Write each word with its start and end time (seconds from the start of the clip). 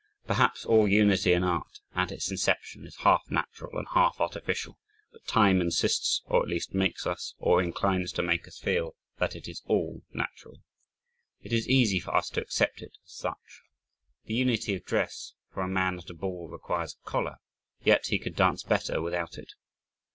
Perhaps 0.25 0.65
all 0.65 0.87
unity 0.87 1.31
in 1.31 1.43
art, 1.43 1.79
at 1.93 2.11
its 2.11 2.31
inception, 2.31 2.87
is 2.87 2.95
half 3.01 3.21
natural 3.29 3.77
and 3.77 3.87
half 3.89 4.19
artificial 4.19 4.79
but 5.11 5.23
time 5.27 5.61
insists, 5.61 6.23
or 6.25 6.41
at 6.41 6.47
least 6.47 6.73
makes 6.73 7.05
us, 7.05 7.35
or 7.37 7.61
inclines 7.61 8.11
to 8.13 8.23
make 8.23 8.47
us 8.47 8.57
feel 8.57 8.95
that 9.19 9.35
it 9.35 9.47
is 9.47 9.61
all 9.67 10.01
natural. 10.11 10.63
It 11.43 11.53
is 11.53 11.67
easy 11.69 11.99
for 11.99 12.15
us 12.15 12.31
to 12.31 12.41
accept 12.41 12.81
it 12.81 12.97
as 13.05 13.11
such. 13.13 13.61
The 14.25 14.33
"unity 14.33 14.73
of 14.73 14.85
dress" 14.85 15.33
for 15.53 15.61
a 15.61 15.67
man 15.67 15.99
at 15.99 16.09
a 16.09 16.15
ball 16.15 16.47
requires 16.49 16.95
a 16.95 17.05
collar, 17.07 17.35
yet 17.83 18.07
he 18.07 18.17
could 18.17 18.35
dance 18.35 18.63
better 18.63 19.03
without 19.03 19.37
it. 19.37 19.53